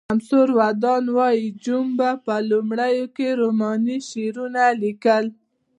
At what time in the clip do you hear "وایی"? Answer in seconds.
1.15-1.45